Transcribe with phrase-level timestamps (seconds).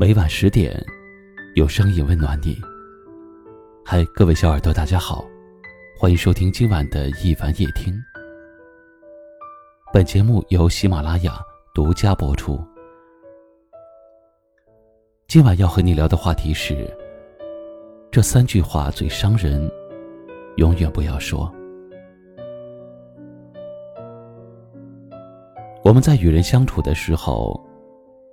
[0.00, 0.82] 每晚十点，
[1.56, 2.58] 有声音温暖你。
[3.84, 5.22] 嗨，各位小耳朵，大家好，
[5.98, 7.92] 欢迎收听今晚的一凡夜听。
[9.92, 11.38] 本节目由喜马拉雅
[11.74, 12.58] 独家播出。
[15.28, 16.90] 今晚要和你聊的话题是：
[18.10, 19.70] 这三句话最伤人，
[20.56, 21.54] 永远不要说。
[25.84, 27.62] 我们在与人相处的时候，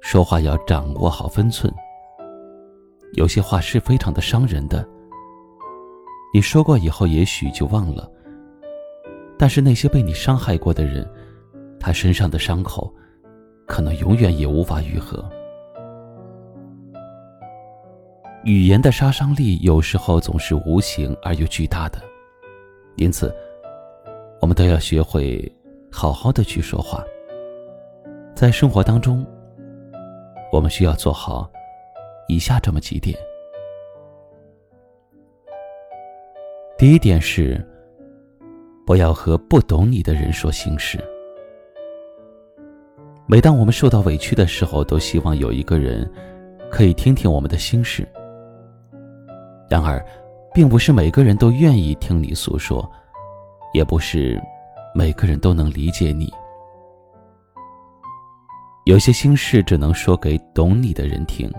[0.00, 1.72] 说话要掌握好分寸。
[3.14, 4.86] 有些话是非常的伤人的，
[6.32, 8.10] 你说过以后也许就忘了，
[9.38, 11.08] 但是那些被你伤害过的人，
[11.80, 12.92] 他身上的伤口，
[13.66, 15.26] 可能永远也无法愈合。
[18.44, 21.98] 语言的杀伤力有时候总是无形而又巨大的，
[22.96, 23.34] 因此，
[24.40, 25.50] 我们都要学会
[25.90, 27.02] 好好的去说话。
[28.34, 29.26] 在生活当中，
[30.50, 31.50] 我们需要做好
[32.28, 33.16] 以下这么几点。
[36.78, 37.62] 第一点是，
[38.86, 40.98] 不要和不懂你的人说心事。
[43.26, 46.10] 每当我们受到委屈的时候，都希望有一个人
[46.70, 48.08] 可以听听我们的心事。
[49.68, 50.02] 然而，
[50.54, 52.90] 并不是每个人都愿意听你诉说，
[53.74, 54.40] 也不是
[54.94, 56.32] 每个人都能理解你。
[58.88, 61.52] 有些心事只能说给懂你的人听，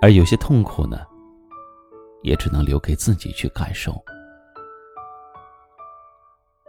[0.00, 1.00] 而有些痛苦呢，
[2.22, 4.00] 也只能留给自己去感受。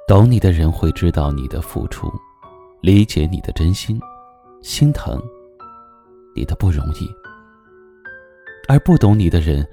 [0.07, 2.11] 懂你的人会知道你的付出，
[2.81, 4.01] 理解你的真心，
[4.63, 5.21] 心疼
[6.35, 7.05] 你的不容易；
[8.67, 9.63] 而不懂你的人，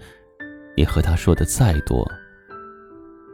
[0.77, 2.06] 你和他说的再多，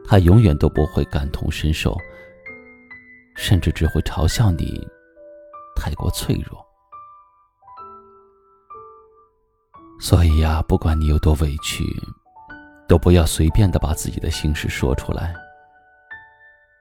[0.07, 1.99] 他永远都不会感同身受，
[3.35, 4.87] 甚至只会嘲笑你。
[5.85, 6.65] 太过脆弱，
[10.01, 11.85] 所以呀，不管你有多委屈，
[12.89, 15.35] 都不要随便的把自己的心事说出来。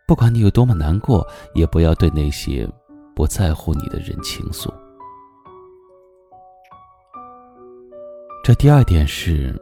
[0.08, 2.66] 不管你有多么难过，也不要对那些
[3.14, 4.74] 不在乎你的人倾诉。
[8.42, 9.54] 这第二点是，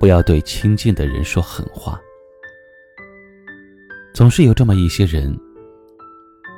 [0.00, 2.00] 不要对亲近的人说狠话。
[4.12, 5.32] 总是有这么一些人。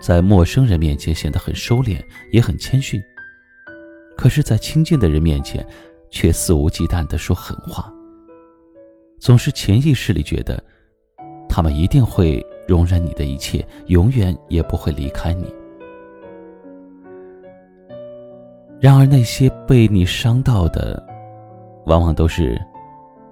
[0.01, 3.03] 在陌生人面前显得很收敛，也很谦逊，
[4.17, 5.67] 可是，在亲近的人面前，
[6.11, 7.93] 却肆无忌惮的说狠话。
[9.19, 10.63] 总是潜意识里觉得，
[11.49, 15.53] 他们一定会容忍你的一切，永远也不会离开你。
[18.79, 21.03] 然而，那些被你伤到的，
[21.87, 22.61] 往往都是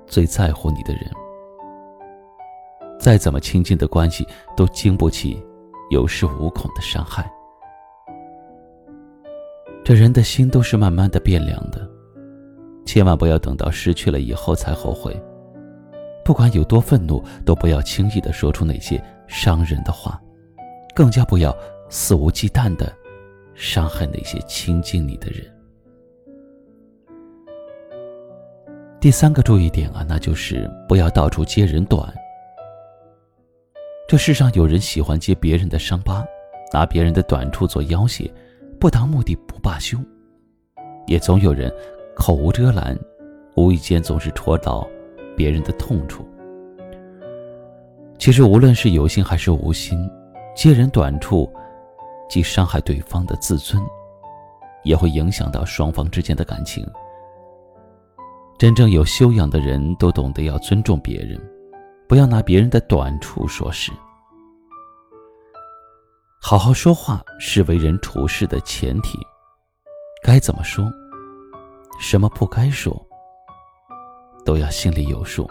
[0.06, 1.04] 最在乎你的人。
[2.98, 4.26] 再怎么亲近的关系，
[4.56, 5.40] 都经不起。
[5.94, 7.24] 有恃无恐的伤害，
[9.84, 11.88] 这人的心都是慢慢的变凉的，
[12.84, 15.16] 千万不要等到失去了以后才后悔。
[16.24, 20.20] 不管有多愤怒，都不要轻易的说出那些伤人的话，
[20.96, 21.56] 更加不要
[21.88, 22.92] 肆无忌惮的
[23.54, 25.48] 伤害那些亲近你的人。
[29.00, 32.12] 第三个注意点啊，那就是不要到处揭人短。
[34.06, 36.24] 这世上有人喜欢揭别人的伤疤，
[36.72, 38.30] 拿别人的短处做要挟，
[38.78, 39.96] 不达目的不罢休；
[41.06, 41.72] 也总有人
[42.14, 42.98] 口无遮拦，
[43.56, 44.86] 无意间总是戳到
[45.34, 46.22] 别人的痛处。
[48.18, 49.98] 其实无论是有心还是无心，
[50.54, 51.50] 揭人短处，
[52.28, 53.82] 既伤害对方的自尊，
[54.82, 56.86] 也会影响到双方之间的感情。
[58.58, 61.40] 真正有修养的人都懂得要尊重别人。
[62.08, 63.90] 不要拿别人的短处说事。
[66.40, 69.18] 好好说话是为人处事的前提。
[70.22, 70.84] 该怎么说，
[71.98, 72.94] 什么不该说，
[74.44, 75.48] 都要心里有数。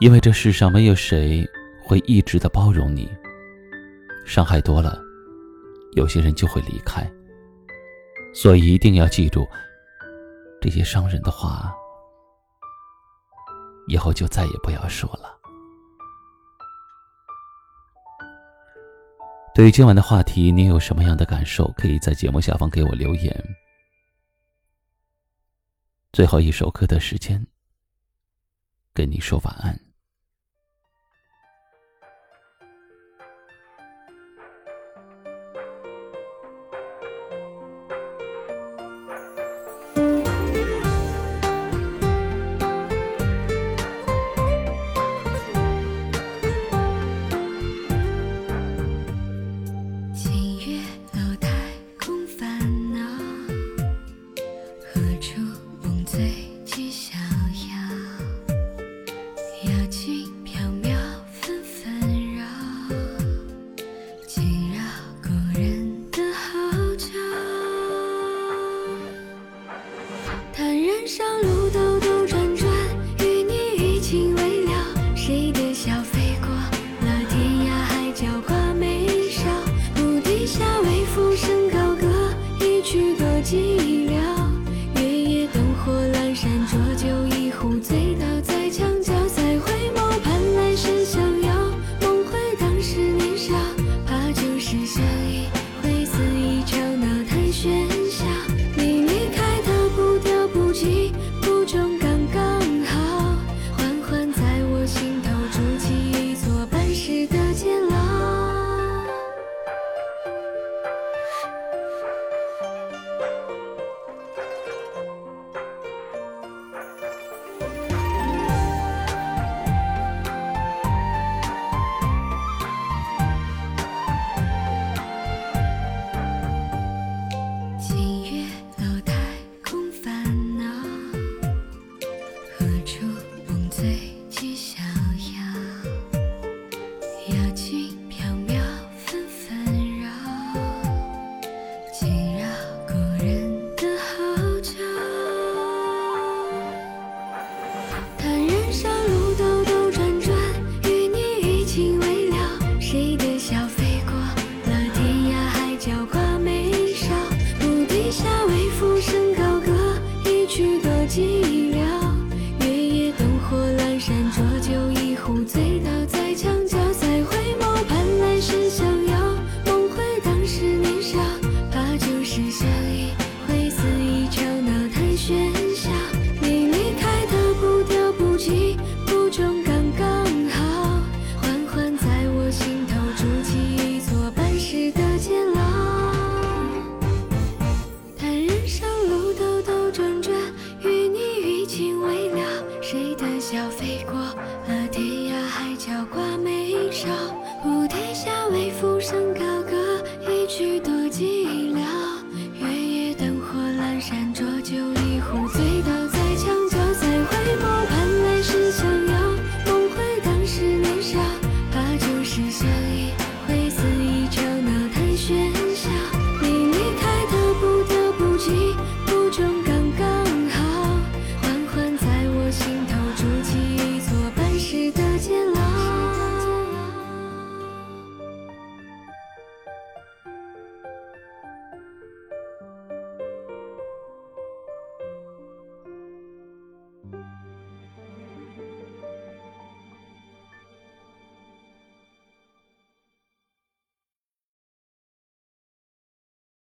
[0.00, 1.44] 因为这世上没有谁
[1.84, 3.10] 会一直的包容你。
[4.24, 5.00] 伤害多了，
[5.94, 7.08] 有些人就会离开。
[8.32, 9.46] 所以一定要记住
[10.60, 11.74] 这些伤人的话。
[13.88, 15.36] 以后就再也不要说了。
[19.54, 21.66] 对于今晚的话题，你有什么样的感受？
[21.76, 23.44] 可以在节目下方给我留言。
[26.12, 27.44] 最后一首歌的时间，
[28.94, 29.87] 跟你说晚安。